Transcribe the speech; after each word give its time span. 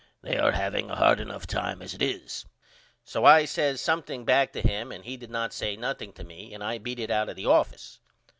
They 0.23 0.35
are 0.39 0.53
having 0.53 0.89
a 0.89 0.95
hard 0.95 1.19
enough 1.19 1.45
time 1.45 1.79
as 1.83 1.93
it 1.93 2.01
is. 2.01 2.47
So 3.05 3.23
I 3.23 3.45
says 3.45 3.79
something 3.79 4.25
back 4.25 4.51
to 4.53 4.61
him 4.61 4.91
and 4.91 5.05
he 5.05 5.15
did 5.15 5.29
not 5.29 5.53
say 5.53 5.75
nothing 5.77 6.11
to 6.13 6.23
me 6.23 6.55
and 6.55 6.63
I 6.63 6.79
beat 6.79 6.97
it 6.97 7.11
out 7.11 7.29
of 7.29 7.35
the 7.35 7.45
office. 7.45 7.99